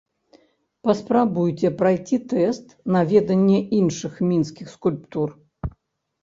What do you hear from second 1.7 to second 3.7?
прайсці тэст на веданне